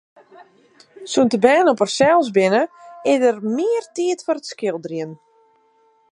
[1.11, 2.63] Sûnt de bern op harsels binne,
[3.11, 5.11] is der mear tiid foar it skilderjen.